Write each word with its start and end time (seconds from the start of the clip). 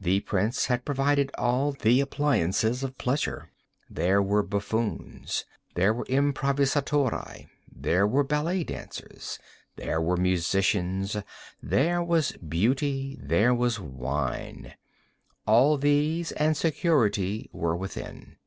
The 0.00 0.20
prince 0.20 0.64
had 0.68 0.86
provided 0.86 1.30
all 1.36 1.72
the 1.72 2.00
appliances 2.00 2.82
of 2.82 2.96
pleasure. 2.96 3.50
There 3.90 4.22
were 4.22 4.42
buffoons, 4.42 5.44
there 5.74 5.92
were 5.92 6.06
improvisatori, 6.06 7.48
there 7.70 8.06
were 8.06 8.24
ballet 8.24 8.64
dancers, 8.64 9.38
there 9.76 10.00
were 10.00 10.16
musicians, 10.16 11.18
there 11.62 12.02
was 12.02 12.32
Beauty, 12.38 13.18
there 13.20 13.54
was 13.54 13.78
wine. 13.78 14.72
All 15.46 15.76
these 15.76 16.32
and 16.32 16.56
security 16.56 17.50
were 17.52 17.76
within. 17.76 18.38